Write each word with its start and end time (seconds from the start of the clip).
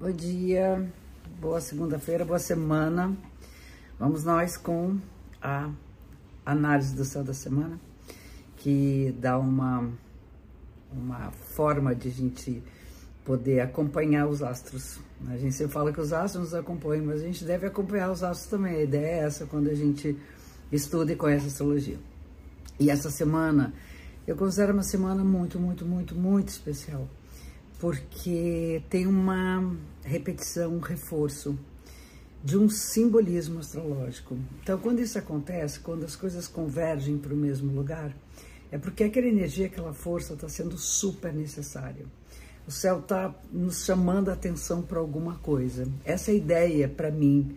Bom 0.00 0.12
dia, 0.12 0.90
boa 1.38 1.60
segunda-feira, 1.60 2.24
boa 2.24 2.38
semana. 2.38 3.14
Vamos 3.98 4.24
nós 4.24 4.56
com 4.56 4.98
a 5.42 5.70
análise 6.42 6.96
do 6.96 7.04
céu 7.04 7.22
da 7.22 7.34
semana, 7.34 7.78
que 8.56 9.14
dá 9.20 9.38
uma, 9.38 9.92
uma 10.90 11.30
forma 11.32 11.94
de 11.94 12.08
a 12.08 12.10
gente 12.10 12.62
poder 13.26 13.60
acompanhar 13.60 14.26
os 14.26 14.42
astros. 14.42 14.98
A 15.28 15.36
gente 15.36 15.54
sempre 15.54 15.74
fala 15.74 15.92
que 15.92 16.00
os 16.00 16.14
astros 16.14 16.44
nos 16.44 16.54
acompanham, 16.54 17.04
mas 17.04 17.20
a 17.20 17.26
gente 17.26 17.44
deve 17.44 17.66
acompanhar 17.66 18.10
os 18.10 18.22
astros 18.22 18.48
também. 18.48 18.76
A 18.76 18.82
ideia 18.82 19.06
é 19.06 19.18
essa 19.26 19.44
quando 19.44 19.68
a 19.68 19.74
gente 19.74 20.16
estuda 20.72 21.12
e 21.12 21.16
conhece 21.16 21.48
astrologia. 21.48 21.98
E 22.78 22.88
essa 22.88 23.10
semana 23.10 23.74
eu 24.26 24.34
considero 24.34 24.72
uma 24.72 24.82
semana 24.82 25.22
muito, 25.22 25.60
muito, 25.60 25.84
muito, 25.84 26.14
muito 26.14 26.48
especial 26.48 27.06
porque 27.80 28.82
tem 28.90 29.06
uma 29.06 29.74
repetição, 30.04 30.74
um 30.76 30.80
reforço 30.80 31.58
de 32.44 32.56
um 32.56 32.68
simbolismo 32.68 33.58
astrológico. 33.58 34.36
Então, 34.62 34.78
quando 34.78 35.00
isso 35.00 35.18
acontece, 35.18 35.80
quando 35.80 36.04
as 36.04 36.14
coisas 36.14 36.46
convergem 36.46 37.16
para 37.16 37.32
o 37.32 37.36
mesmo 37.36 37.72
lugar, 37.72 38.14
é 38.70 38.76
porque 38.76 39.02
aquela 39.02 39.26
energia, 39.26 39.66
aquela 39.66 39.94
força 39.94 40.34
está 40.34 40.48
sendo 40.48 40.76
super 40.76 41.32
necessária. 41.32 42.04
O 42.68 42.70
céu 42.70 43.00
está 43.00 43.34
nos 43.50 43.84
chamando 43.84 44.28
a 44.28 44.34
atenção 44.34 44.82
para 44.82 44.98
alguma 44.98 45.36
coisa. 45.36 45.88
Essa 46.04 46.30
ideia, 46.30 46.86
para 46.86 47.10
mim, 47.10 47.56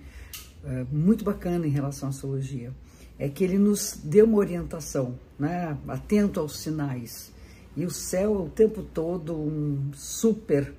é 0.63 0.85
muito 0.89 1.25
bacana 1.25 1.67
em 1.67 1.69
relação 1.69 2.07
à 2.07 2.11
astrologia, 2.11 2.73
é 3.19 3.27
que 3.27 3.43
ele 3.43 3.57
nos 3.57 3.99
dê 4.01 4.21
uma 4.21 4.37
orientação, 4.37 5.19
né? 5.37 5.77
atento 5.87 6.39
aos 6.39 6.57
sinais 6.59 7.32
e 7.75 7.85
o 7.85 7.89
céu 7.89 8.33
o 8.33 8.49
tempo 8.49 8.83
todo 8.83 9.35
um 9.35 9.91
super 9.93 10.73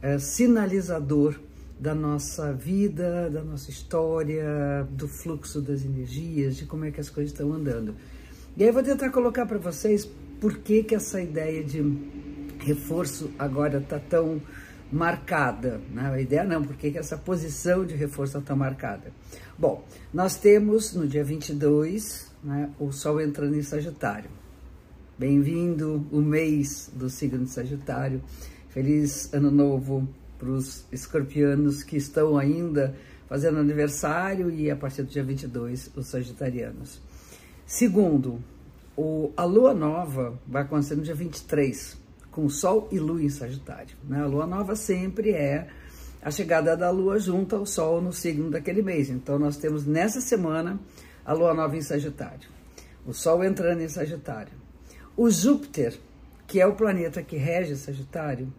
é, 0.00 0.18
sinalizador 0.18 1.38
da 1.78 1.94
nossa 1.94 2.52
vida, 2.52 3.30
da 3.30 3.42
nossa 3.42 3.70
história, 3.70 4.86
do 4.90 5.06
fluxo 5.06 5.60
das 5.60 5.84
energias, 5.84 6.56
de 6.56 6.66
como 6.66 6.84
é 6.84 6.90
que 6.90 7.00
as 7.00 7.08
coisas 7.08 7.32
estão 7.32 7.52
andando. 7.52 7.94
E 8.56 8.62
aí 8.62 8.68
eu 8.68 8.72
vou 8.72 8.82
tentar 8.82 9.10
colocar 9.10 9.46
para 9.46 9.58
vocês 9.58 10.08
por 10.40 10.58
que, 10.58 10.82
que 10.82 10.94
essa 10.94 11.20
ideia 11.20 11.62
de 11.62 11.82
reforço 12.58 13.30
agora 13.38 13.78
está 13.78 13.98
tão 14.00 14.40
marcada. 14.90 15.80
Né? 15.92 16.10
A 16.10 16.20
ideia 16.20 16.44
não, 16.44 16.64
por 16.64 16.76
que, 16.76 16.90
que 16.90 16.98
essa 16.98 17.16
posição 17.16 17.84
de 17.84 17.94
reforço 17.94 18.38
está 18.38 18.48
tão 18.48 18.56
marcada. 18.56 19.12
Bom, 19.56 19.84
nós 20.12 20.36
temos 20.36 20.94
no 20.94 21.06
dia 21.06 21.22
22 21.22 22.32
né, 22.42 22.70
o 22.78 22.90
Sol 22.90 23.20
entrando 23.20 23.54
em 23.54 23.62
Sagitário. 23.62 24.30
Bem-vindo 25.18 26.06
o 26.12 26.20
mês 26.20 26.92
do 26.94 27.10
signo 27.10 27.44
de 27.44 27.50
Sagitário. 27.50 28.22
Feliz 28.68 29.34
ano 29.34 29.50
novo 29.50 30.08
para 30.38 30.48
os 30.48 30.86
escorpianos 30.92 31.82
que 31.82 31.96
estão 31.96 32.38
ainda 32.38 32.94
fazendo 33.28 33.58
aniversário 33.58 34.48
e 34.48 34.70
a 34.70 34.76
partir 34.76 35.02
do 35.02 35.08
dia 35.08 35.24
22 35.24 35.90
os 35.96 36.06
sagitarianos. 36.06 37.02
Segundo, 37.66 38.38
o, 38.96 39.32
a 39.36 39.42
lua 39.42 39.74
nova 39.74 40.38
vai 40.46 40.62
acontecer 40.62 40.94
no 40.94 41.02
dia 41.02 41.16
23, 41.16 41.98
com 42.30 42.48
Sol 42.48 42.88
e 42.92 43.00
Lua 43.00 43.20
em 43.20 43.28
Sagitário. 43.28 43.96
Né? 44.04 44.20
A 44.20 44.26
lua 44.26 44.46
nova 44.46 44.76
sempre 44.76 45.32
é 45.32 45.66
a 46.22 46.30
chegada 46.30 46.76
da 46.76 46.90
lua 46.90 47.18
junto 47.18 47.56
ao 47.56 47.66
Sol 47.66 48.00
no 48.00 48.12
signo 48.12 48.52
daquele 48.52 48.82
mês. 48.82 49.10
Então 49.10 49.36
nós 49.36 49.56
temos 49.56 49.84
nessa 49.84 50.20
semana 50.20 50.78
a 51.24 51.32
lua 51.32 51.52
nova 51.54 51.76
em 51.76 51.82
Sagitário. 51.82 52.48
O 53.04 53.12
Sol 53.12 53.42
entrando 53.42 53.80
em 53.80 53.88
Sagitário 53.88 54.67
o 55.18 55.28
Júpiter, 55.28 55.98
que 56.46 56.60
é 56.60 56.66
o 56.66 56.76
planeta 56.76 57.20
que 57.24 57.36
rege 57.36 57.74
Sagitário, 57.74 58.52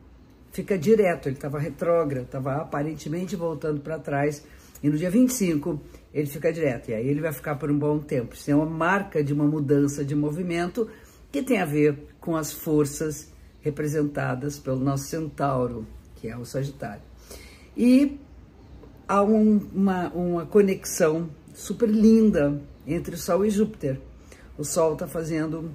fica 0.52 0.78
direto, 0.78 1.30
ele 1.30 1.38
estava 1.38 1.58
retrógrado, 1.58 2.26
estava 2.26 2.58
aparentemente 2.58 3.34
voltando 3.34 3.80
para 3.80 3.98
trás, 3.98 4.44
e 4.84 4.90
no 4.90 4.98
dia 4.98 5.10
25 5.10 5.80
ele 6.14 6.28
fica 6.28 6.52
direto, 6.52 6.90
e 6.90 6.94
aí 6.94 7.08
ele 7.08 7.22
vai 7.22 7.32
ficar 7.32 7.56
por 7.56 7.72
um 7.72 7.80
bom 7.80 7.98
tempo. 8.00 8.36
Isso 8.36 8.52
é 8.52 8.56
uma 8.56 8.66
marca 8.66 9.24
de 9.24 9.32
uma 9.32 9.46
mudança 9.46 10.04
de 10.04 10.14
movimento 10.14 10.90
que 11.32 11.42
tem 11.42 11.62
a 11.62 11.66
ver 11.66 12.10
com 12.20 12.36
as 12.36 12.52
forças 12.52 13.32
representadas 13.62 14.60
pelo 14.60 14.82
nosso 14.82 15.06
centauro, 15.06 15.88
que 16.18 16.28
é 16.28 16.36
o 16.36 16.44
Sagitário. 16.44 17.04
E 17.78 18.20
há 19.08 19.24
um, 19.24 19.66
uma, 19.74 20.10
uma 20.10 20.46
conexão 20.46 21.30
super 21.54 21.88
linda 21.88 22.62
entre 22.86 23.16
o 23.16 23.18
Sol 23.18 23.46
e 23.46 23.50
Júpiter. 23.50 23.98
O 24.58 24.66
Sol 24.66 24.92
está 24.94 25.08
fazendo 25.08 25.72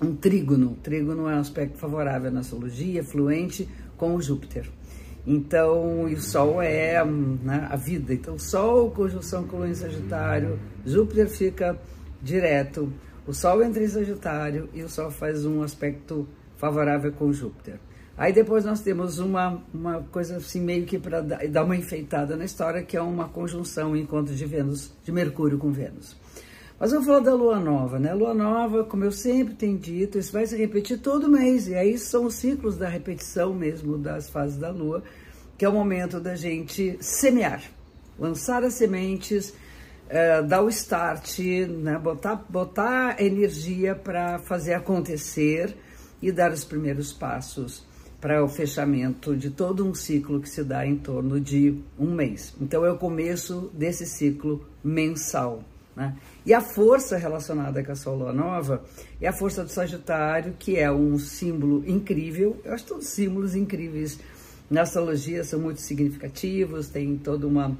um 0.00 0.14
trígono. 0.14 0.76
Trígono 0.82 1.28
é 1.28 1.34
um 1.34 1.40
aspecto 1.40 1.78
favorável 1.78 2.30
na 2.30 2.40
astrologia, 2.40 3.04
fluente 3.04 3.68
com 3.96 4.14
o 4.14 4.22
Júpiter. 4.22 4.68
Então, 5.26 6.04
o 6.04 6.20
Sol 6.20 6.62
é 6.62 7.04
né, 7.04 7.68
a 7.70 7.76
vida. 7.76 8.14
Então, 8.14 8.38
Sol, 8.38 8.90
conjunção 8.90 9.46
com 9.46 9.58
Lua 9.58 9.68
em 9.68 9.74
Sagitário, 9.74 10.58
Júpiter 10.84 11.28
fica 11.28 11.78
direto, 12.22 12.92
o 13.26 13.32
Sol 13.32 13.62
entra 13.62 13.82
em 13.82 13.88
Sagitário 13.88 14.68
e 14.72 14.82
o 14.82 14.88
Sol 14.88 15.10
faz 15.10 15.44
um 15.44 15.62
aspecto 15.62 16.26
favorável 16.56 17.12
com 17.12 17.32
Júpiter. 17.32 17.78
Aí 18.16 18.32
depois 18.32 18.64
nós 18.64 18.80
temos 18.80 19.18
uma, 19.18 19.62
uma 19.72 20.02
coisa 20.10 20.36
assim, 20.36 20.60
meio 20.60 20.84
que 20.84 20.98
para 20.98 21.22
dar 21.22 21.64
uma 21.64 21.76
enfeitada 21.76 22.36
na 22.36 22.44
história, 22.44 22.82
que 22.82 22.96
é 22.96 23.00
uma 23.00 23.28
conjunção, 23.28 23.92
um 23.92 23.96
encontro 23.96 24.34
de 24.34 24.44
Vênus, 24.44 24.92
de 25.02 25.12
Mercúrio 25.12 25.58
com 25.58 25.70
Vênus. 25.70 26.16
Mas 26.80 26.92
vamos 26.92 27.06
falar 27.06 27.20
da 27.20 27.34
lua 27.34 27.60
nova, 27.60 27.98
né? 27.98 28.14
Lua 28.14 28.32
nova, 28.32 28.84
como 28.84 29.04
eu 29.04 29.12
sempre 29.12 29.52
tenho 29.52 29.76
dito, 29.78 30.18
isso 30.18 30.32
vai 30.32 30.46
se 30.46 30.56
repetir 30.56 30.98
todo 30.98 31.28
mês. 31.28 31.68
E 31.68 31.74
aí 31.74 31.98
são 31.98 32.24
os 32.24 32.36
ciclos 32.36 32.78
da 32.78 32.88
repetição 32.88 33.52
mesmo 33.52 33.98
das 33.98 34.30
fases 34.30 34.56
da 34.56 34.70
lua, 34.70 35.02
que 35.58 35.64
é 35.66 35.68
o 35.68 35.72
momento 35.74 36.18
da 36.18 36.34
gente 36.34 36.96
semear, 36.98 37.62
lançar 38.18 38.64
as 38.64 38.72
sementes, 38.72 39.50
uh, 39.50 40.42
dar 40.48 40.62
o 40.62 40.70
start, 40.70 41.40
né? 41.68 41.98
botar, 41.98 42.46
botar 42.48 43.22
energia 43.22 43.94
para 43.94 44.38
fazer 44.38 44.72
acontecer 44.72 45.76
e 46.22 46.32
dar 46.32 46.50
os 46.50 46.64
primeiros 46.64 47.12
passos 47.12 47.84
para 48.22 48.42
o 48.42 48.48
fechamento 48.48 49.36
de 49.36 49.50
todo 49.50 49.86
um 49.86 49.92
ciclo 49.92 50.40
que 50.40 50.48
se 50.48 50.64
dá 50.64 50.86
em 50.86 50.96
torno 50.96 51.38
de 51.38 51.78
um 51.98 52.10
mês. 52.10 52.54
Então 52.58 52.86
é 52.86 52.90
o 52.90 52.96
começo 52.96 53.70
desse 53.74 54.06
ciclo 54.06 54.64
mensal. 54.82 55.62
Né? 56.00 56.16
E 56.46 56.54
a 56.54 56.62
força 56.62 57.18
relacionada 57.18 57.84
com 57.84 57.92
a 57.92 57.94
sua 57.94 58.14
lua 58.14 58.32
nova 58.32 58.82
é 59.20 59.28
a 59.28 59.32
força 59.34 59.62
do 59.62 59.68
Sagitário, 59.68 60.54
que 60.58 60.78
é 60.78 60.90
um 60.90 61.18
símbolo 61.18 61.84
incrível. 61.86 62.58
Eu 62.64 62.72
acho 62.72 62.86
todos 62.86 63.06
símbolos 63.08 63.54
incríveis 63.54 64.18
na 64.70 64.80
astrologia 64.80 65.44
são 65.44 65.60
muito 65.60 65.82
significativos, 65.82 66.88
tem 66.88 67.18
toda 67.18 67.46
uma 67.46 67.76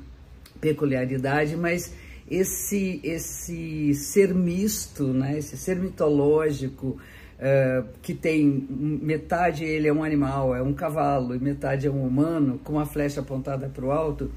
peculiaridade, 0.61 1.57
mas 1.57 1.95
esse 2.31 3.01
esse 3.03 3.95
ser 3.95 4.35
misto, 4.35 5.15
né, 5.15 5.39
esse 5.39 5.57
ser 5.57 5.77
mitológico, 5.77 6.89
uh, 7.39 7.89
que 8.03 8.13
tem 8.13 8.67
metade 8.69 9.65
ele 9.65 9.89
é 9.89 9.93
um 9.93 10.05
animal, 10.05 10.55
é 10.55 10.61
um 10.61 10.75
cavalo, 10.75 11.35
e 11.35 11.39
metade 11.39 11.87
é 11.87 11.91
um 11.91 12.07
humano, 12.07 12.61
com 12.63 12.75
uma 12.75 12.85
flecha 12.85 13.21
apontada 13.21 13.67
para 13.67 13.87
o 13.87 13.91
alto, 13.91 14.31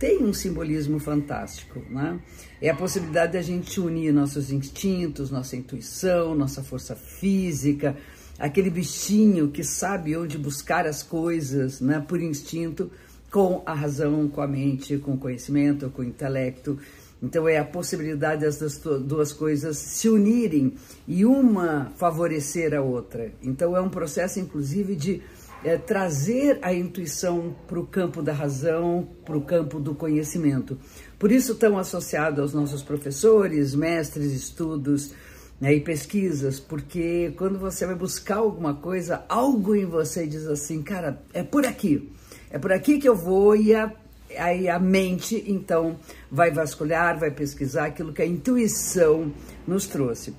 tem 0.00 0.24
um 0.24 0.32
simbolismo 0.32 0.98
fantástico, 0.98 1.78
né? 1.90 2.18
É 2.58 2.70
a 2.70 2.74
possibilidade 2.74 3.34
da 3.34 3.42
gente 3.42 3.78
unir 3.78 4.14
nossos 4.14 4.50
instintos, 4.50 5.30
nossa 5.30 5.56
intuição, 5.56 6.34
nossa 6.34 6.62
força 6.62 6.96
física, 6.96 7.94
aquele 8.38 8.70
bichinho 8.70 9.50
que 9.50 9.62
sabe 9.62 10.16
onde 10.16 10.38
buscar 10.38 10.86
as 10.86 11.02
coisas, 11.02 11.82
né, 11.82 12.02
por 12.08 12.18
instinto, 12.18 12.90
com 13.30 13.62
a 13.66 13.74
razão, 13.74 14.26
com 14.26 14.40
a 14.40 14.48
mente, 14.48 14.96
com 14.96 15.12
o 15.12 15.18
conhecimento, 15.18 15.90
com 15.90 16.00
o 16.00 16.04
intelecto. 16.04 16.78
Então 17.22 17.46
é 17.46 17.58
a 17.58 17.64
possibilidade 17.64 18.40
das 18.40 18.78
duas 19.04 19.34
coisas 19.34 19.76
se 19.76 20.08
unirem 20.08 20.72
e 21.06 21.26
uma 21.26 21.92
favorecer 21.96 22.72
a 22.72 22.80
outra. 22.80 23.30
Então 23.42 23.76
é 23.76 23.80
um 23.82 23.90
processo, 23.90 24.40
inclusive, 24.40 24.96
de 24.96 25.20
é, 25.64 25.76
trazer 25.76 26.58
a 26.62 26.72
intuição 26.72 27.54
para 27.66 27.78
o 27.78 27.86
campo 27.86 28.22
da 28.22 28.32
razão, 28.32 29.08
para 29.24 29.36
o 29.36 29.42
campo 29.42 29.78
do 29.78 29.94
conhecimento. 29.94 30.78
Por 31.18 31.30
isso, 31.30 31.54
tão 31.54 31.78
associado 31.78 32.40
aos 32.40 32.54
nossos 32.54 32.82
professores, 32.82 33.74
mestres, 33.74 34.32
estudos 34.32 35.12
né, 35.60 35.74
e 35.74 35.80
pesquisas, 35.80 36.58
porque 36.58 37.34
quando 37.36 37.58
você 37.58 37.84
vai 37.86 37.94
buscar 37.94 38.36
alguma 38.36 38.74
coisa, 38.74 39.24
algo 39.28 39.76
em 39.76 39.84
você 39.84 40.26
diz 40.26 40.46
assim, 40.46 40.82
cara, 40.82 41.22
é 41.34 41.42
por 41.42 41.66
aqui, 41.66 42.10
é 42.50 42.58
por 42.58 42.72
aqui 42.72 42.98
que 42.98 43.08
eu 43.08 43.14
vou 43.14 43.54
e 43.54 43.74
a, 43.74 43.92
aí 44.38 44.68
a 44.68 44.78
mente, 44.78 45.44
então, 45.46 45.98
vai 46.30 46.50
vasculhar, 46.50 47.18
vai 47.18 47.30
pesquisar 47.30 47.86
aquilo 47.86 48.14
que 48.14 48.22
a 48.22 48.26
intuição 48.26 49.30
nos 49.66 49.86
trouxe. 49.86 50.34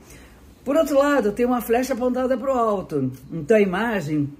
Por 0.65 0.75
outro 0.75 0.97
lado, 0.97 1.31
tem 1.31 1.45
uma 1.45 1.61
flecha 1.61 1.93
apontada 1.93 2.37
para 2.37 2.53
o 2.53 2.57
alto. 2.57 3.11
Então, 3.31 3.57
a 3.57 3.61
imagem 3.61 4.31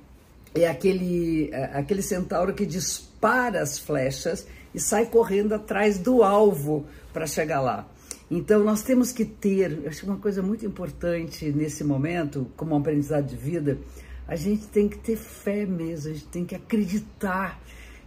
é 0.53 0.67
aquele, 0.67 1.49
é, 1.51 1.63
aquele 1.73 2.01
centauro 2.01 2.53
que 2.53 2.65
dispara 2.65 3.61
as 3.61 3.77
flechas 3.79 4.45
e 4.73 4.79
sai 4.79 5.05
correndo 5.05 5.53
atrás 5.53 5.97
do 5.97 6.23
alvo 6.23 6.85
para 7.13 7.27
chegar 7.27 7.61
lá. 7.61 7.87
Então, 8.29 8.63
nós 8.63 8.81
temos 8.81 9.11
que 9.11 9.25
ter, 9.25 9.83
acho 9.87 10.01
que 10.01 10.05
uma 10.05 10.17
coisa 10.17 10.41
muito 10.41 10.65
importante 10.65 11.51
nesse 11.51 11.83
momento, 11.83 12.47
como 12.55 12.73
um 12.73 12.77
aprendizado 12.77 13.27
de 13.27 13.35
vida, 13.35 13.77
a 14.25 14.35
gente 14.37 14.67
tem 14.67 14.87
que 14.87 14.97
ter 14.97 15.17
fé 15.17 15.65
mesmo, 15.65 16.11
a 16.11 16.13
gente 16.13 16.27
tem 16.27 16.45
que 16.45 16.55
acreditar 16.55 17.61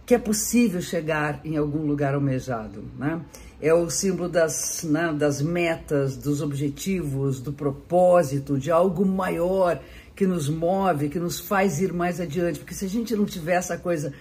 que 0.05 0.13
é 0.13 0.19
possível 0.19 0.81
chegar 0.81 1.41
em 1.43 1.57
algum 1.57 1.85
lugar 1.85 2.13
almejado, 2.13 2.83
né? 2.97 3.19
É 3.61 3.73
o 3.73 3.89
símbolo 3.89 4.29
das, 4.29 4.83
né, 4.83 5.11
das 5.17 5.41
metas, 5.41 6.15
dos 6.17 6.41
objetivos, 6.41 7.39
do 7.39 7.51
propósito, 7.51 8.59
de 8.59 8.69
algo 8.69 9.05
maior 9.05 9.81
que 10.15 10.27
nos 10.27 10.47
move, 10.47 11.09
que 11.09 11.19
nos 11.19 11.39
faz 11.39 11.81
ir 11.81 11.91
mais 11.91 12.21
adiante. 12.21 12.59
Porque 12.59 12.73
se 12.73 12.85
a 12.85 12.89
gente 12.89 13.15
não 13.15 13.25
tiver 13.25 13.55
essa 13.55 13.77
coisa 13.77 14.13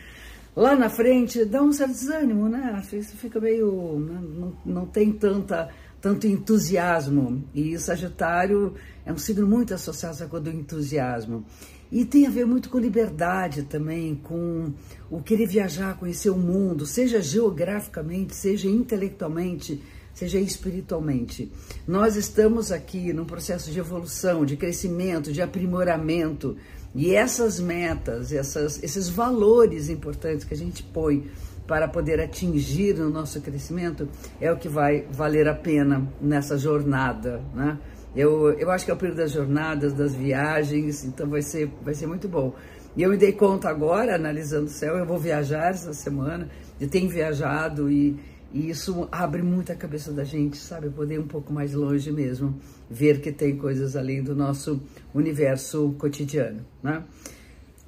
lá 0.56 0.74
na 0.74 0.88
frente, 0.88 1.44
dá 1.44 1.62
um 1.62 1.72
certo 1.72 1.92
desânimo, 1.92 2.48
né? 2.48 2.80
Você 2.82 3.02
fica 3.02 3.38
meio. 3.40 3.98
Né? 3.98 4.20
Não, 4.22 4.56
não 4.64 4.86
tem 4.86 5.12
tanta, 5.12 5.68
tanto 6.00 6.26
entusiasmo. 6.26 7.44
E 7.52 7.78
Sagitário 7.78 8.74
é 9.04 9.12
um 9.12 9.18
signo 9.18 9.46
muito 9.46 9.74
associado 9.74 10.28
com 10.28 10.36
o 10.38 10.48
entusiasmo. 10.48 11.44
E 11.92 12.04
tem 12.04 12.26
a 12.26 12.30
ver 12.30 12.44
muito 12.46 12.70
com 12.70 12.78
liberdade 12.78 13.62
também, 13.62 14.14
com 14.16 14.72
o 15.10 15.22
querer 15.22 15.46
viajar, 15.46 15.96
conhecer 15.96 16.30
o 16.30 16.36
mundo, 16.36 16.86
seja 16.86 17.20
geograficamente, 17.20 18.34
seja 18.34 18.68
intelectualmente, 18.68 19.80
seja 20.12 20.38
espiritualmente. 20.40 21.52
Nós 21.86 22.16
estamos 22.16 22.72
aqui 22.72 23.12
num 23.12 23.24
processo 23.24 23.70
de 23.70 23.78
evolução, 23.78 24.44
de 24.44 24.56
crescimento, 24.56 25.32
de 25.32 25.42
aprimoramento. 25.42 26.56
E 26.94 27.14
essas 27.14 27.60
metas, 27.60 28.32
essas, 28.32 28.82
esses 28.82 29.08
valores 29.08 29.88
importantes 29.88 30.44
que 30.44 30.54
a 30.54 30.56
gente 30.56 30.82
põe 30.82 31.28
para 31.66 31.88
poder 31.88 32.20
atingir 32.20 32.94
o 33.00 33.10
nosso 33.10 33.40
crescimento 33.40 34.08
é 34.40 34.50
o 34.52 34.56
que 34.56 34.68
vai 34.68 35.06
valer 35.10 35.48
a 35.48 35.54
pena 35.54 36.06
nessa 36.20 36.58
jornada, 36.58 37.42
né? 37.54 37.78
Eu, 38.14 38.50
eu 38.52 38.70
acho 38.70 38.84
que 38.84 38.90
é 38.90 38.94
o 38.94 38.96
período 38.96 39.18
das 39.18 39.32
jornadas, 39.32 39.92
das 39.92 40.14
viagens, 40.14 41.04
então 41.04 41.28
vai 41.28 41.42
ser, 41.42 41.68
vai 41.82 41.94
ser 41.94 42.06
muito 42.06 42.28
bom. 42.28 42.54
E 42.96 43.02
eu 43.02 43.10
me 43.10 43.16
dei 43.16 43.32
conta 43.32 43.68
agora, 43.68 44.14
analisando 44.14 44.66
o 44.66 44.70
céu, 44.70 44.96
eu 44.96 45.04
vou 45.04 45.18
viajar 45.18 45.70
essa 45.70 45.92
semana, 45.92 46.48
eu 46.80 46.88
tenho 46.88 47.08
viajado 47.08 47.90
e, 47.90 48.16
e 48.52 48.70
isso 48.70 49.08
abre 49.10 49.42
muito 49.42 49.72
a 49.72 49.74
cabeça 49.74 50.12
da 50.12 50.22
gente, 50.22 50.56
sabe? 50.56 50.88
Poder 50.90 51.14
ir 51.14 51.18
um 51.18 51.26
pouco 51.26 51.52
mais 51.52 51.74
longe 51.74 52.12
mesmo, 52.12 52.56
ver 52.88 53.20
que 53.20 53.32
tem 53.32 53.56
coisas 53.56 53.96
além 53.96 54.22
do 54.22 54.34
nosso 54.34 54.80
universo 55.12 55.92
cotidiano, 55.98 56.64
né? 56.80 57.02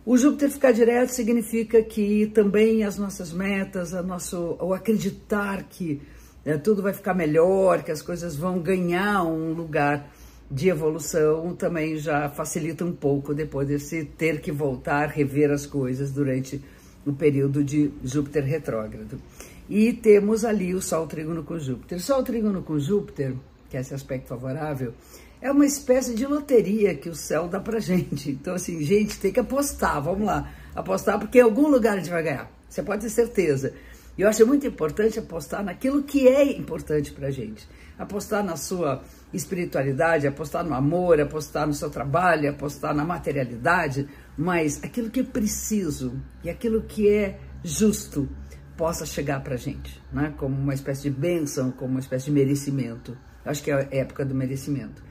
O 0.04 0.16
Júpiter 0.16 0.50
ficar 0.50 0.72
direto 0.72 1.10
significa 1.10 1.82
que 1.82 2.26
também 2.28 2.84
as 2.84 2.96
nossas 2.96 3.32
metas, 3.32 3.92
a 3.92 4.02
nosso, 4.02 4.56
o 4.60 4.72
acreditar 4.72 5.64
que 5.64 6.00
é, 6.44 6.56
tudo 6.56 6.80
vai 6.80 6.92
ficar 6.92 7.12
melhor, 7.12 7.82
que 7.82 7.90
as 7.90 8.00
coisas 8.00 8.36
vão 8.36 8.60
ganhar 8.60 9.24
um 9.24 9.52
lugar 9.52 10.08
de 10.50 10.68
evolução 10.68 11.54
também 11.54 11.98
já 11.98 12.28
facilita 12.28 12.84
um 12.84 12.92
pouco 12.92 13.34
depois 13.34 13.66
desse 13.66 14.04
ter 14.04 14.40
que 14.40 14.52
voltar, 14.52 15.08
rever 15.08 15.50
as 15.50 15.66
coisas 15.66 16.12
durante 16.12 16.62
o 17.04 17.12
período 17.12 17.62
de 17.64 17.90
Júpiter 18.04 18.44
retrógrado. 18.44 19.20
E 19.68 19.92
temos 19.92 20.44
ali 20.44 20.74
o 20.74 20.80
Sol 20.80 21.06
trígono 21.06 21.42
com 21.42 21.58
Júpiter. 21.58 22.00
Sol 22.00 22.22
trígono 22.22 22.62
com 22.62 22.78
Júpiter, 22.78 23.34
que 23.68 23.76
é 23.76 23.80
esse 23.80 23.94
aspecto 23.94 24.28
favorável, 24.28 24.94
é 25.40 25.50
uma 25.50 25.66
espécie 25.66 26.14
de 26.14 26.26
loteria 26.26 26.94
que 26.94 27.08
o 27.08 27.14
céu 27.14 27.48
dá 27.48 27.60
pra 27.60 27.78
gente. 27.80 28.30
Então, 28.30 28.54
assim, 28.54 28.80
gente, 28.82 29.18
tem 29.18 29.32
que 29.32 29.40
apostar, 29.40 30.02
vamos 30.02 30.26
lá. 30.26 30.52
Apostar 30.74 31.18
porque 31.18 31.38
em 31.38 31.42
algum 31.42 31.68
lugar 31.68 31.94
a 31.94 31.96
gente 31.98 32.10
vai 32.10 32.22
ganhar. 32.22 32.50
Você 32.68 32.82
pode 32.82 33.02
ter 33.02 33.10
certeza. 33.10 33.74
E 34.16 34.22
eu 34.22 34.28
acho 34.28 34.46
muito 34.46 34.66
importante 34.66 35.18
apostar 35.18 35.62
naquilo 35.62 36.02
que 36.02 36.26
é 36.26 36.56
importante 36.56 37.12
pra 37.12 37.30
gente. 37.30 37.68
Apostar 37.98 38.42
na 38.42 38.56
sua 38.56 39.02
espiritualidade, 39.32 40.26
apostar 40.26 40.64
no 40.64 40.74
amor, 40.74 41.20
apostar 41.20 41.66
no 41.66 41.74
seu 41.74 41.90
trabalho, 41.90 42.50
apostar 42.50 42.94
na 42.94 43.04
materialidade, 43.04 44.08
mas 44.36 44.82
aquilo 44.82 45.10
que 45.10 45.20
é 45.20 45.24
preciso 45.24 46.20
e 46.42 46.48
aquilo 46.48 46.82
que 46.82 47.08
é 47.08 47.38
justo 47.62 48.28
possa 48.76 49.06
chegar 49.06 49.42
para 49.42 49.54
a 49.54 49.58
gente, 49.58 50.02
né? 50.12 50.34
como 50.36 50.54
uma 50.54 50.74
espécie 50.74 51.02
de 51.02 51.10
bênção, 51.10 51.70
como 51.70 51.92
uma 51.92 52.00
espécie 52.00 52.26
de 52.26 52.32
merecimento. 52.32 53.16
Acho 53.44 53.62
que 53.62 53.70
é 53.70 53.74
a 53.74 53.88
época 53.90 54.24
do 54.24 54.34
merecimento. 54.34 55.02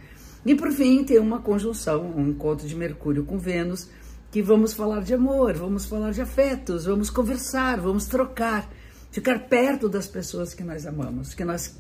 E 0.46 0.54
por 0.54 0.72
fim, 0.72 1.04
tem 1.04 1.18
uma 1.20 1.42
conjunção, 1.42 2.06
um 2.16 2.28
encontro 2.28 2.68
de 2.68 2.76
Mercúrio 2.76 3.26
com 3.26 3.38
Vênus, 3.38 3.90
que 4.30 4.42
vamos 4.42 4.74
falar 4.74 5.02
de 5.02 5.14
amor, 5.14 5.54
vamos 5.54 5.86
falar 5.86 6.12
de 6.12 6.22
afetos, 6.22 6.86
vamos 6.86 7.10
conversar, 7.10 7.80
vamos 7.80 8.06
trocar, 8.06 8.70
ficar 9.16 9.40
perto 9.48 9.88
das 9.88 10.08
pessoas 10.08 10.54
que 10.54 10.62
nós 10.62 10.86
amamos, 10.86 11.34
que 11.34 11.46
nós 11.46 11.74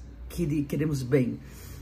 queremos 0.69 1.03
bem. 1.03 1.37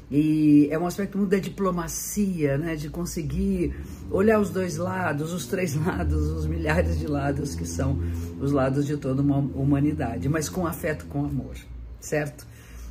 E 0.09 0.67
é 0.71 0.79
um 0.79 0.88
aspecto 0.88 1.15
muito 1.15 1.29
da 1.29 1.38
diplomacia, 1.38 2.57
né? 2.57 2.75
de 2.75 2.89
conseguir 2.89 3.75
olhar 4.09 4.39
os 4.39 4.50
dois 4.50 4.77
lados, 4.77 5.31
os 5.31 5.45
três 5.45 5.75
lados, 5.77 6.31
os 6.31 6.47
milhares 6.47 6.97
de 6.97 7.05
lados 7.05 7.53
que 7.53 7.67
são 7.67 8.00
os 8.41 8.51
lados 8.51 8.88
de 8.88 8.97
toda 8.97 9.21
uma 9.21 9.38
humanidade, 9.38 10.27
mas 10.27 10.50
com 10.50 10.65
afeto, 10.65 11.05
com 11.05 11.23
amor, 11.23 11.55
certo? 12.00 12.47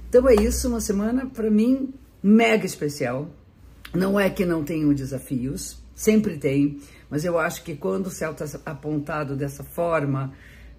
Então 0.09 0.29
é 0.29 0.35
isso, 0.37 0.69
uma 0.69 0.81
semana 0.81 1.27
para 1.27 1.51
mim 1.51 1.93
mega 2.23 2.65
especial. 2.65 3.29
Não 3.93 4.21
é 4.21 4.31
que 4.31 4.47
não 4.47 4.63
tenham 4.63 4.95
desafios, 4.95 5.83
sempre 5.97 6.39
tem, 6.39 6.79
mas 7.11 7.25
eu 7.25 7.41
acho 7.41 7.65
que 7.65 7.75
quando 7.75 8.07
o 8.07 8.11
céu 8.11 8.31
está 8.31 8.47
apontado 8.65 9.35
dessa 9.35 9.65
forma, 9.65 10.33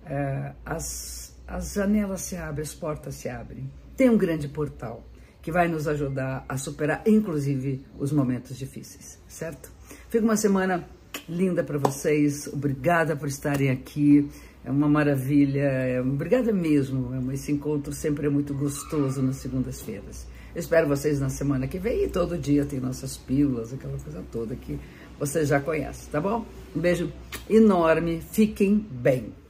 é, 0.06 0.53
as, 0.65 1.32
as 1.48 1.74
janelas 1.74 2.22
se 2.22 2.36
abrem, 2.36 2.63
as 2.63 2.74
portas 2.74 3.16
se 3.16 3.30
abrem. 3.30 3.69
Tem 3.95 4.10
um 4.10 4.18
grande 4.18 4.48
portal 4.48 5.04
que 5.42 5.51
vai 5.51 5.68
nos 5.68 5.88
ajudar 5.88 6.45
a 6.48 6.57
superar, 6.57 7.04
inclusive, 7.06 7.86
os 8.00 8.12
momentos 8.12 8.57
difíceis, 8.57 9.19
certo? 9.28 9.72
Fica 10.10 10.24
uma 10.24 10.38
semana 10.38 10.88
linda 11.28 11.63
para 11.63 11.78
vocês. 11.78 12.48
Obrigada 12.48 13.16
por 13.16 13.28
estarem 13.28 13.69
aqui. 13.69 14.30
É 14.63 14.72
uma 14.72 14.88
maravilha. 14.88 15.63
É, 15.63 16.01
obrigada 16.01 16.54
mesmo. 16.54 17.31
Esse 17.31 17.51
encontro 17.51 17.92
sempre 17.92 18.28
é 18.28 18.30
muito 18.30 18.54
gostoso 18.54 19.22
nas 19.22 19.38
segundas-feiras. 19.38 20.25
espero 20.56 20.88
vocês 20.88 21.19
na 21.19 21.30
semana 21.30 21.68
que 21.68 21.78
vem 21.78 22.06
e 22.06 22.07
todo 22.07 22.38
dia 22.38 22.66
tem 22.66 22.80
nossas 22.80 23.18
pílulas, 23.18 23.74
aquela 23.74 23.98
coisa 23.98 24.24
toda 24.31 24.56
que 24.56 24.80
vocês 25.19 25.50
já 25.50 25.60
conhecem, 25.60 26.10
tá 26.12 26.22
bom? 26.22 26.45
Um 26.75 26.80
beijo 26.80 27.12
enorme. 27.50 28.22
Fiquem 28.31 28.78
bem. 28.78 29.43